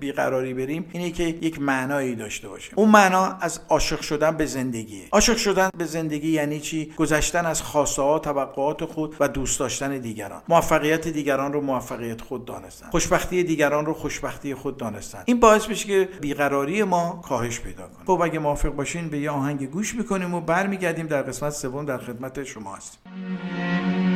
[0.00, 5.02] بیقراری بریم اینه که یک معنایی داشته باشه اون معنا از عاشق شدن به زندگی.
[5.12, 9.98] عاشق شدن به زندگی یعنی چی؟ گذشتن از خواسته ها توقعات خود و دوست داشتن
[9.98, 10.42] دیگران.
[10.64, 12.90] موفقیت دیگران رو موفقیت خود دانستن.
[12.90, 15.22] خوشبختی دیگران رو خوشبختی خود دانستن.
[15.24, 18.04] این باعث میشه که بیقراری ما کاهش پیدا کنه.
[18.06, 21.98] خب اگه موافق باشین به یه آهنگ گوش می‌کنیم و برمیگردیم در قسمت سوم در
[21.98, 24.13] خدمت شما هستیم.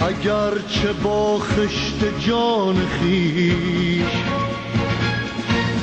[0.00, 4.14] اگر چه با خشت جان خیش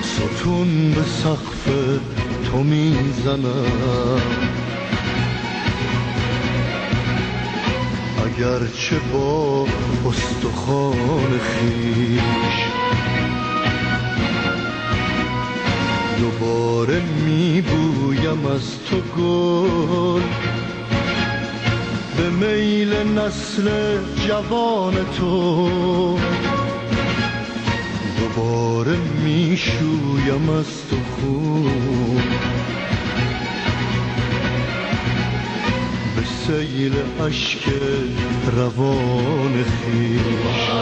[0.02, 1.70] ستون به سقف
[2.52, 4.22] تو می‌زنم.
[8.26, 9.67] اگر چه با
[10.10, 12.22] استخوان خیش
[16.20, 20.51] دوباره میبویم از تو گل
[22.32, 26.20] میل نسل جوان تو.
[28.20, 32.22] دوباره می‌شویم از تو خون.
[36.15, 37.70] به سیل اشک
[38.56, 40.82] روان خیش.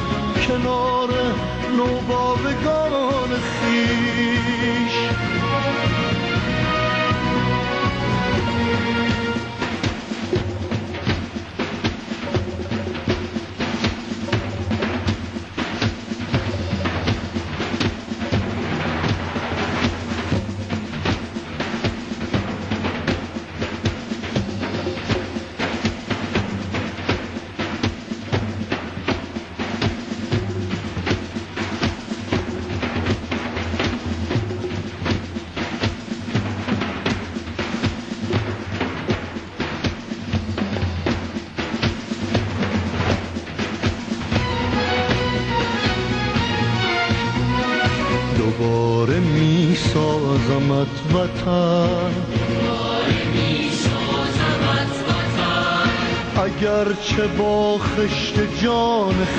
[0.51, 1.09] کنار
[1.77, 4.95] نوباوگان خیش.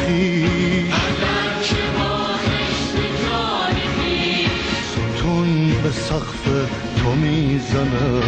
[0.07, 0.95] خیش
[4.93, 6.45] ستون به سقف
[7.03, 8.23] تو می‌زنم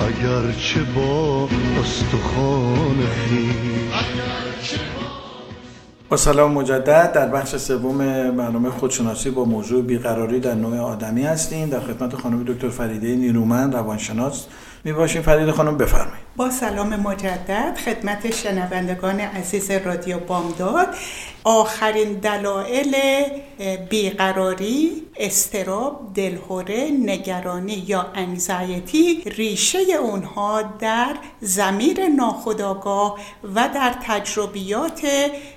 [0.00, 1.48] اگر چه با
[1.80, 2.96] استخوان
[6.08, 7.12] با سلام مجدد.
[7.12, 7.98] در بخش سوم
[8.36, 11.68] برنامه خودشناسی با موضوع بیقراری در نوع آدمی هستیم.
[11.68, 14.46] در خدمت خانم دکتر فریده نیرومند روانشناس
[14.84, 15.22] می باشیم.
[15.22, 16.05] فریده خانم بفرمایید.
[16.36, 20.88] با سلام مجدد خدمت شنوندگان عزیز رادیو بامداد.
[21.44, 22.94] آخرین دلایل
[23.90, 33.18] بیقراری استراب دلهوره نگرانی یا انگزایتی ریشه اونها در زمیر ناخودآگاه
[33.54, 35.06] و در تجربیات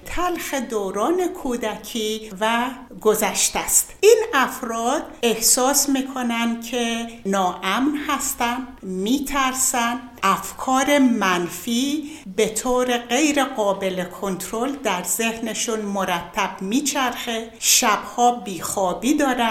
[0.05, 2.65] تلخ دوران کودکی و
[3.01, 3.93] گذشته است.
[4.01, 9.99] این افراد احساس می‌کنن که ناامن هستن میترسن.
[10.23, 17.51] افکار منفی به طور غیر قابل کنترل در ذهنشون مرتب میچرخه.
[17.59, 19.48] شبها بیخوابی دارن.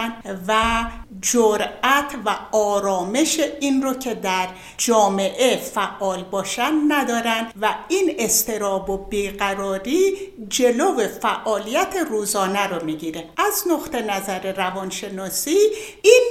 [0.49, 0.85] و
[1.23, 8.97] جرأت و آرامش این رو که در جامعه فعال باشن ندارن و این استراب و
[8.97, 10.15] بیقراری
[10.49, 13.25] جلو فعالیت روزانه رو می‌گیره.
[13.37, 15.59] از نقطه نظر روانشناسی
[16.03, 16.23] این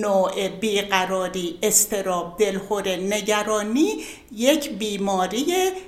[0.00, 5.46] نوع بیقراری استراب دلخور نگرانی یک بیماری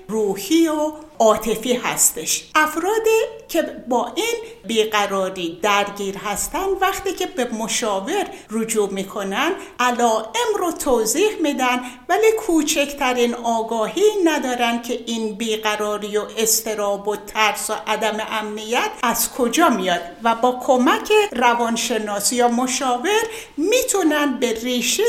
[0.09, 2.51] روحی و عاطفی هستش.
[2.55, 4.35] افرادی که با این
[4.67, 13.35] بیقراری درگیر هستن وقتی که به مشاور رجوع می‌کنن علائم رو توضیح میدن ولی کوچکترین
[13.35, 20.01] آگاهی ندارن که این بیقراری و استراب و ترس و عدم امنیت از کجا میاد
[20.23, 23.23] و با کمک روانشناسی یا مشاور
[23.57, 25.03] می‌تونن به ریشه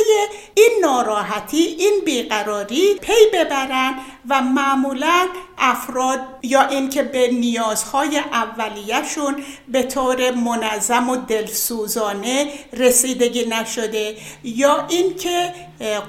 [0.53, 3.95] این ناراحتی این بیقراری پی ببرن
[4.29, 9.35] و معمولا افراد یا اینکه به نیازهای اولیهشون
[9.67, 15.53] به طور منظم و دلسوزانه رسیدگی نشده یا اینکه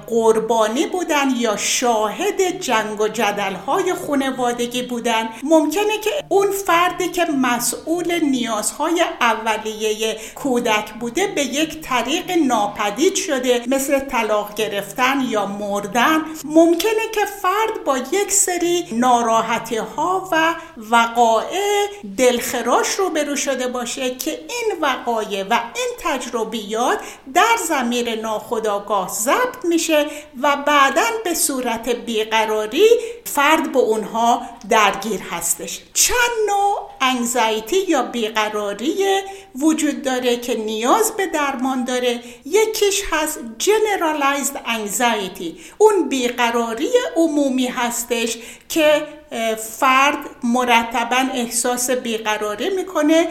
[0.06, 8.24] قربانی بودن یا شاهد جنگ و جدلهای خانوادگی بودن ممکنه که اون فردی که مسئول
[8.24, 16.18] نیازهای اولیه کودک بوده به یک طریق ناپدید شده مثل طلاق گرفتن یا مردن.
[16.44, 24.30] ممکنه که فرد با یک سری ناراحتی ها و وقایع دلخراش رو شده باشه که
[24.30, 26.98] این وقایع و این تجربیات
[27.34, 30.06] در زمیر ناخودآگاه ضبط میشه
[30.42, 32.88] و بعدا به صورت بیقراری
[33.24, 35.80] فرد به اونها درگیر هستش.
[35.94, 38.94] چند نوع انگزایتی یا بیقراری
[39.54, 45.60] وجود داره که نیاز به درمان داره؟ یکیش هست generalized anxiety.
[45.78, 47.66] اون بیقراری عمومی
[47.98, 48.38] هستش
[48.68, 49.06] که
[49.78, 53.28] فرد مرتبا احساس بیقراری می‌کنه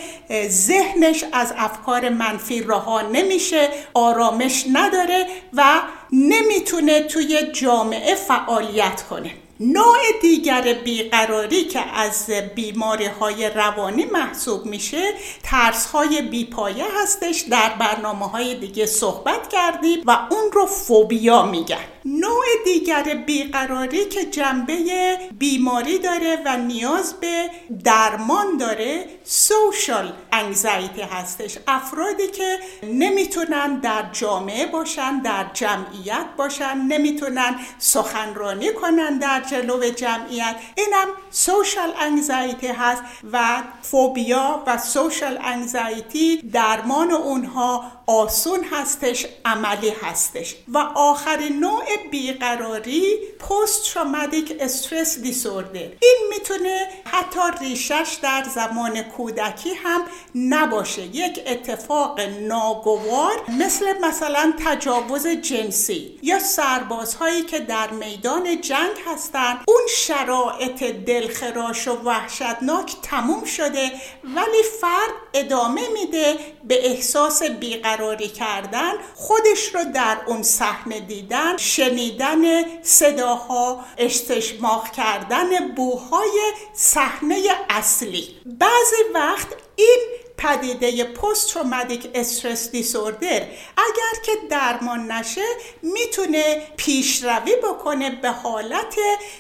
[0.47, 5.63] ذهنش از افکار منفی رها نمیشه آرامش نداره و
[6.11, 9.31] نمی‌تونه توی جامعه فعالیت کنه.
[9.59, 15.13] نوع دیگر بیقراری که از بیماری های روانی محسوب میشه
[15.43, 17.41] ترس های بیپایه هستش.
[17.41, 21.83] در برنامه های دیگه صحبت کردیم و اون رو فوبیا میگن.
[22.07, 27.49] نوع دیگر بیقراری که جنبه بیماری داره و نیاز به
[27.83, 31.57] درمان داره سوشال انگزایتی هستش.
[31.67, 40.55] افرادی که نمی‌تونن در جامعه باشن در جمعیت باشن نمی‌تونن سخنرانی کنن در جلو جمعیت.
[40.75, 50.55] اینم سوشال انگزایتی هست و فوبیا و سوشال انگزایتی درمان اونها آسون هستش عملی هستش.
[50.67, 59.73] و آخرین نوع بیقراری پست تروماتیک استرس دیسوردر این می‌تونه حتی ریشش در زمان کودکی
[59.73, 60.01] هم
[60.35, 61.01] نباشه.
[61.01, 69.81] یک اتفاق ناگوار مثل مثلا تجاوز جنسی یا سربازهایی که در میدان جنگ هستن اون
[69.89, 73.91] شرایط دلخراش و وحشتناک تموم شده
[74.23, 82.41] ولی فرد ادامه میده به احساس بیقراری کردن خودش رو در اون صحنه دیدن شنیدن
[82.81, 88.35] صداها استشماخ کردن بوهای صحنه اصلی.
[88.45, 89.99] بعضی وقت این
[90.37, 93.41] پدیده پست تروماتیک استرس دیسوردر
[93.77, 95.45] اگر که درمان نشه
[95.81, 98.95] می‌تونه پیشروی بکنه به حالت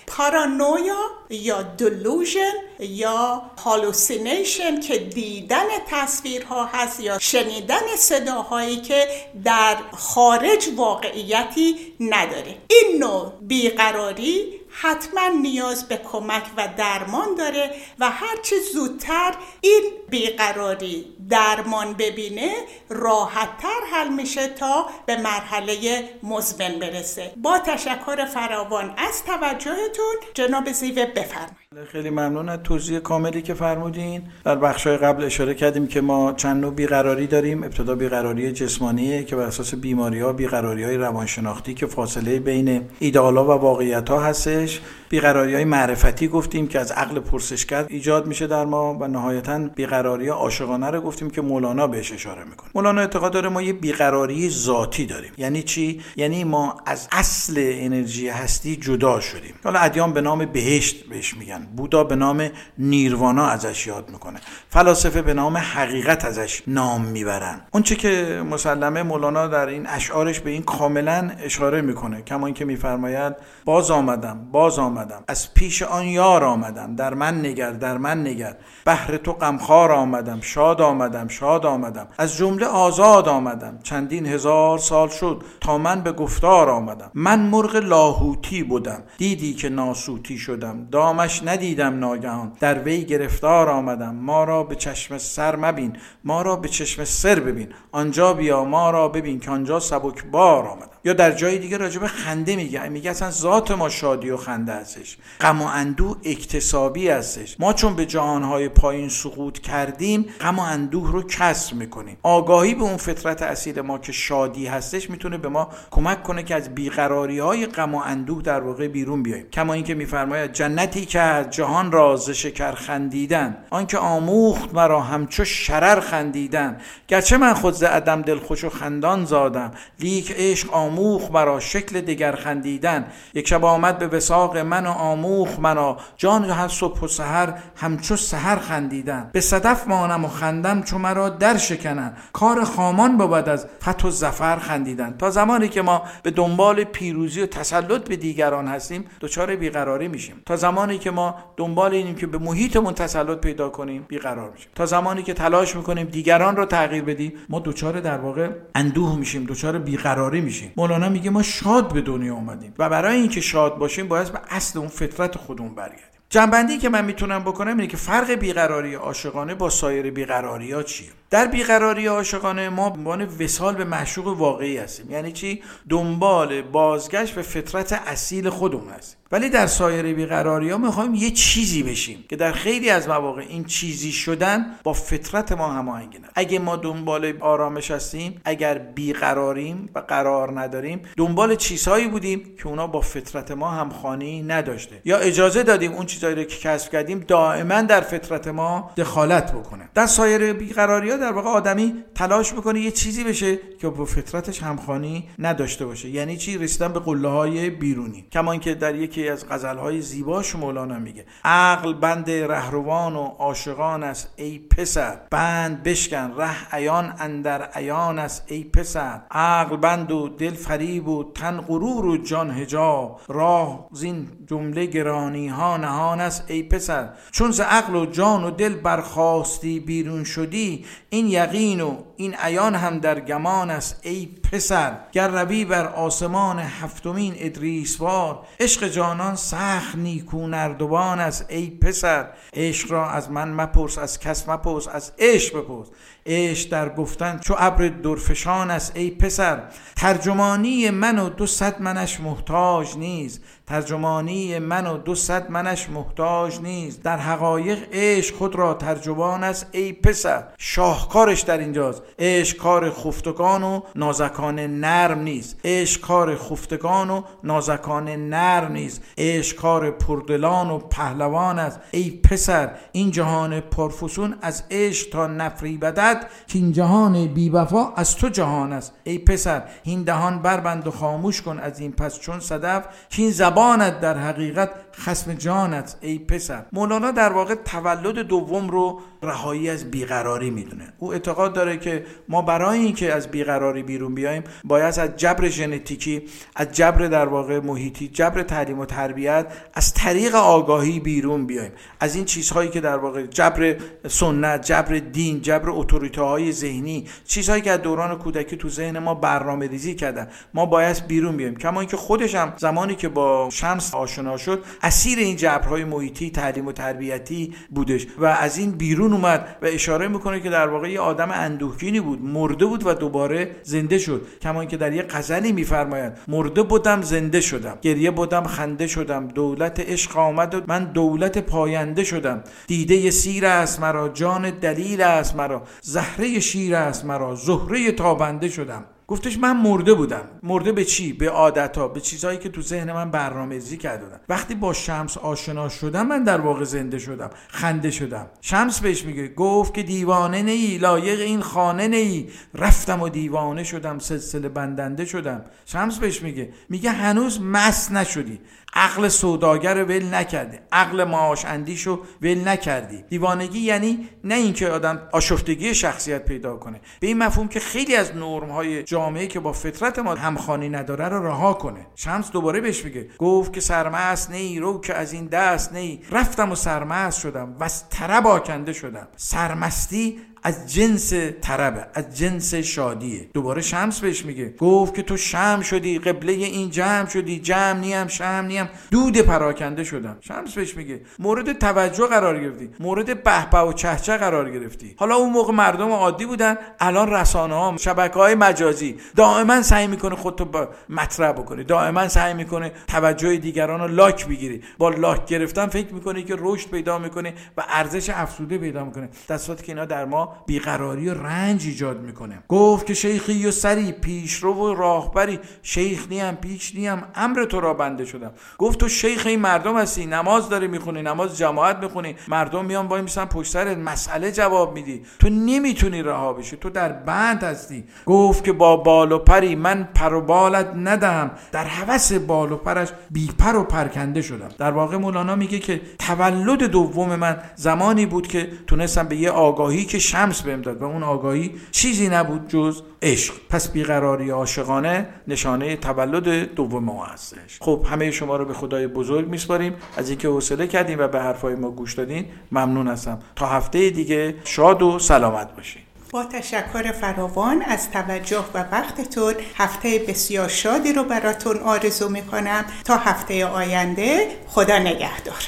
[0.07, 0.97] پارانویا
[1.29, 9.07] یا دلوژن یا هالوسینیشن که دیدن تصویرها هست یا شنیدن صداهایی که
[9.43, 12.57] در خارج واقعیتی نداره.
[12.67, 21.16] این نوع بیقراری حتما نیاز به کمک و درمان داره و هرچی زودتر این بیقراری.
[21.29, 22.51] درمان ببینه
[22.89, 27.31] راحتتر حل میشه تا به مرحله مزمن برسه.
[27.43, 31.57] با تشکر فراوان از توجهتون جناب زیوه بفرمایید.
[31.91, 34.21] خیلی ممنون از توضیح کاملی که فرمودین.
[34.43, 37.63] در بخشای قبل اشاره کردیم که ما چند نوع بیقراری داریم.
[37.63, 43.45] ابتدا بیقراری جسمانی که بر اساس بیماری ها بیقراری های روانشناختی که فاصله بین ایدئالا
[43.45, 44.81] و واقعیت ها هستش.
[45.09, 50.27] بیقراری های معرفتی گفتیم که از عقل پرسشگر ایجاد میشه در ما و نهایتا بیقراری
[50.29, 52.69] عاشقانه رو گفتیم که مولانا بهش اشاره می‌کنه.
[52.75, 55.31] مولانا اعتقاد داره ما یه بیقراری ذاتی داریم.
[55.37, 59.53] یعنی چی؟ یعنی ما از اصل انرژی هستی جدا شدیم.
[59.63, 61.67] حالا ادیان به نام بهشت بهش میگن.
[61.77, 64.39] بودا به نام نیروانا ازش یاد می‌کنه.
[64.69, 67.61] فلاسفه به نام حقیقت ازش نام می‌برن.
[67.71, 72.21] اونچه که مسلمه مولانا در این اشعارش به این کاملا اشاره می‌کنه.
[72.21, 73.33] کما اینکه میفرماید
[73.65, 74.96] باز آمدم باز آمدم
[75.27, 76.95] از پیش آن یار آمدم.
[76.95, 78.55] در من نگر در من نگر.
[78.85, 80.41] بهر تو غمخوار آمدم.
[80.41, 82.07] شاد آمدم شاد آمدم.
[82.17, 83.79] از جمله آزاد آمدم.
[83.83, 87.11] چندین هزار سال شد تا من به گفتار آمدم.
[87.13, 89.03] من مرغ لاهوتی بودم.
[89.17, 90.87] دیدی که ناسوتی شدم.
[90.91, 92.53] دامش ندیدم ناگهان.
[92.59, 94.15] در وی گرفتار آمدم.
[94.15, 95.97] ما را به چشم سر مبین.
[96.23, 97.67] ما را به چشم سر ببین.
[97.91, 100.96] آنجا بیا ما را ببین که آنجا سبک بار آمدم.
[101.07, 102.89] یا در جای دیگه راجب خنده میگه.
[102.89, 105.17] میگه اصلا ذات ما شادی و خنده هستش.
[105.41, 107.55] غم و اندوه اکتسابی هستش.
[107.59, 112.17] ما چون به جهانهای پایین سقوط کردیم غم و اندوه رو کسر می‌کنیم.
[112.23, 116.55] آگاهی به اون فطرت اصیل ما که شادی هستش می‌تونه به ما کمک کنه که
[116.55, 119.45] از بیقراری های غم و اندوه در واقع بیرون بیایم.
[119.49, 125.45] کما اینکه میفرماید جنتی که از جهان را ز شکر خندیدن آنکه آموخت مرا همچو
[125.45, 126.77] شرر خندیدن.
[127.07, 132.35] گرچه من خود ز عدم دلخوش و خندان زادم لیک عشق آموخ مرا شکل دگر
[132.35, 133.05] خندیدن.
[133.33, 135.97] یک شب آمد به وساق من و آموخ مرا.
[136.17, 139.29] جان هر صبح و سحر همچو سحر خندیدن.
[139.33, 142.13] به صدف مانم و خندم چو مرا در شکنن.
[142.33, 145.15] کار خامان بود از فتح و زفر خندیدن.
[145.19, 150.35] تا زمانی که ما به دنبال پیروزی و تسلط به دیگران هستیم دچار بیقراری میشیم.
[150.45, 154.69] تا زمانی که ما دنبال اینیم که به محیطمون تسلط پیدا کنیم بیقرار میشیم.
[154.75, 159.45] تا زمانی که تلاش می‌کنیم دیگران رو تغییر بدیم ما دچار در واقع اندوه میشیم
[159.49, 160.71] دچار بیقراری میشیم.
[160.87, 164.79] مولانا میگه ما شاد به دنیا اومدیم و برای اینکه شاد باشیم باید به اصل
[164.79, 166.05] اون فطرت خودمون برگردیم.
[166.29, 171.07] جنبندی که من می‌تونم بکنم اینه که فرق بیقراری عاشقانه با سایر بیقراری ها چیه؟
[171.29, 175.11] در بیقراری عاشقانه ما به عنوان وسال به معشوق واقعی هستیم.
[175.11, 179.17] یعنی چی؟ دنبال بازگشت به فطرت اصیل خودمون هستیم.
[179.31, 183.63] ولی در سایر بیقراری ها می‌خوایم یه چیزی بشیم که در خیلی از مواقع این
[183.63, 190.59] چیزی شدن با فطرت ما هماهنگ اگه ما دنبال آرامش هستیم اگر بیقراریم و قرار
[190.59, 195.01] نداریم دنبال چیزهایی بودیم که اونا با فطرت ما همخوانی نداشته.
[195.05, 199.89] یا اجازه دادیم اون چیزهایی رو که کسب کردیم دائما در فطرت ما دخالت بکنه.
[199.93, 205.29] در سایر بیقراری در واقع آدمی تلاش می‌کنه یه چیزی بشه که با فطرتش همخوانی
[205.39, 206.09] نداشته باشه.
[206.09, 208.25] یعنی چی؟ رسیدن به قله های بیرونی.
[208.31, 214.03] کما اینکه در یکی از غزل های زیباش مولانا میگه عقل بند رهروان و عاشقان
[214.03, 215.17] است ای پسر.
[215.31, 219.21] بند بشکن ره عیان اندر عیان است ای پسر.
[219.31, 223.21] عقل بند و دل فریب و تن غرور و جان حجاب.
[223.27, 227.09] راه زین جمله گرانی ها نهان است ای پسر.
[227.31, 232.75] چون ز عقل و جان و دل برخواستی بیرون شدی این یقین و این عیان
[232.75, 234.97] هم در گمان است ای پسر.
[235.11, 242.29] گر روی بر آسمان هفتمین ادریسوار عشق جانان سخت نیکو نردبان است ای پسر.
[242.53, 245.87] عشق را از من مپرس از کس مپرس از عشق بپرس.
[246.27, 249.63] عشق در گفتن چو ابر درفشان است ای پسر.
[249.95, 256.61] ترجمانی من و دو صد منش محتاج نیست ترجمانی من و دو صد منش محتاج
[256.61, 260.43] نیست در حقایق عشق خود را ترجمان است ای پسر.
[260.57, 262.01] شاهکارش در اینجاست.
[262.19, 269.57] عشق کار خفتگان و نازکان نرم نیست عشق کار خفتگان و نازکان نرم نیست عشق
[269.57, 271.79] کار پردلان و پهلوان است.
[271.91, 276.16] ای پسر این جهان پرفسون از عشق تا نفری بدد
[276.47, 278.93] که این جهان بی وفا از تو جهان است.
[279.03, 283.31] ای پسر این دهان بربند و خاموش کن از این پس چون صدف که این
[283.31, 286.65] زبانت در حقیقت خسم جانت ای پسر.
[286.73, 290.93] مولانا در واقع تولد دوم رو رهایی از بیقراری می‌دونه.
[290.97, 296.23] او اعتقاد داره که ما برای اینکه از بیقراری بیرون بیایم باید از جبر ژنتیکی
[296.55, 301.71] از جبر در واقع محیطی جبر تعلیم و تربیت از طریق آگاهی بیرون بیایم.
[301.99, 303.75] از این چیزهایی که در واقع جبر
[304.07, 309.13] سنت جبر دین جبر اتوریته های ذهنی چیزهایی که از دوران کودکی تو ذهن ما
[309.13, 311.55] برنامه ریزی کردن ما باید بیرون بیایم.
[311.55, 316.67] کما اینکه خودش هم زمانی که با شمس آشنا شد اسیر این جبرهای محیطی تعلیم
[316.67, 320.99] و تربیتی بودش و از این بیرون اومد و اشاره می‌کنه که در واقع یه
[320.99, 324.27] آدم اندوهگینی بود مرده بود و دوباره زنده شد.
[324.41, 327.77] کما اینکه در یه غزلی میفرماید مرده بودم زنده شدم.
[327.81, 329.27] گریه بودم خنده شدم.
[329.27, 332.43] دولت عشق آمد و من دولت پاینده شدم.
[332.67, 335.63] دیده سیر است مرا جان دلیل است مرا.
[335.81, 337.35] زهره شیر است مرا.
[337.35, 338.85] زهره تابنده شدم.
[339.09, 340.23] گفتش من مرده بودم.
[340.43, 344.55] مرده به چی؟ به عادت به چیزهایی که تو ذهن من برنامه‌ریزی کرده بودم وقتی
[344.55, 348.27] با شمس آشنا شدم من در واقع زنده شدم خنده شدم.
[348.41, 352.29] شمس بهش میگه گفت که دیوانه نی لایق این خانه نی.
[352.53, 355.43] رفتم و دیوانه شدم سلسله بندنده شدم.
[355.65, 358.39] شمس بهش میگه میگه هنوز مس نشدی.
[358.73, 360.57] عقل سوداگر ول نکردی.
[360.71, 363.03] عقل معاش اندیشو ول نکردی.
[363.09, 366.81] دیوانگی یعنی نه اینکه آدم آشفتگی شخصیت پیدا کنه.
[366.99, 371.09] به این مفهوم که خیلی از نرم های جامعه که با فطرت ما همخوانی نداره
[371.09, 371.87] رو رها کنه.
[371.95, 373.09] شمس دوباره بهش میگه.
[373.17, 377.63] گفت که سرمست نی رو که از این دست نی رفتم و سرمست شدم و
[377.63, 378.25] از طرب
[378.71, 379.07] شدم.
[379.15, 384.53] سرمستی از جنس طربه از جنس شادیه دوباره شمس بهش میگه.
[384.59, 388.69] گفت که تو شم شدی قبله این جمع شدی جمع نیم شم نیم.
[388.91, 390.17] دود پراکنده شدم.
[390.21, 391.01] شمس بهش میگه.
[391.19, 392.69] مورد توجه قرار گرفتی.
[392.79, 394.95] مورد بهبه و چهچه قرار گرفتی.
[394.97, 396.57] حالا اون موقع مردم عادی بودن.
[396.79, 402.33] الان رسانه ها شبکه های مجازی دائما سعی می‌کنه خودتو با مطرح بکنی دائما سعی
[402.33, 407.33] می‌کنه توجه دیگران رو لاک بگیری با لاک گرفتن فکر می‌کنی که رشد پیدا می‌کنه
[407.57, 409.09] و ارزش افسوده پیدا می‌کنه.
[409.27, 412.43] در که اینا در ما بیقراری و رنج ایجاد می‌کنه.
[412.47, 417.73] گفت که شیخی و سری پیشرو و راهبری شیخ نیم پیش نیم امر تو را
[417.73, 418.31] بنده شدم.
[418.57, 423.01] گفت تو شیخ این مردم هستی نماز داری می‌خونی نماز جماعت می‌خونی مردم میان وای
[423.01, 425.01] میسن پشت سرت مسئله جواب میدی.
[425.19, 427.83] تو نمی‌تونی رها بشی تو در بند هستی.
[428.05, 431.31] گفت که با بال و پری من پر و بالت ندهم.
[431.51, 434.49] در هوس بال و پرش بی پر و پرکنده شدم.
[434.57, 439.85] در واقع مولانا میگه که تولد دوم من زمانی بود که تونستم به یه آگاهی
[439.85, 440.81] که شمس بهم داد.
[440.81, 443.33] و اون آگاهی چیزی نبود جز عشق.
[443.49, 447.57] پس بیقراری عاشقانه نشانه تولد دوم ما هستش.
[447.59, 449.73] خب همه شما رو به خدای بزرگ میسپاریم.
[449.97, 453.19] از اینکه حوصله کردیم و به حرفای ما گوش دادین ممنون هستم.
[453.35, 455.81] تا هفته دیگه شاد و سلامت باشین.
[456.11, 462.65] با تشکر فراوان از توجه و وقتتون هفته بسیار شادی رو براتون آرزو می‌کنم.
[462.85, 465.43] تا هفته آینده خدا نگهدار.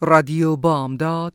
[0.00, 1.34] رادیو بامداد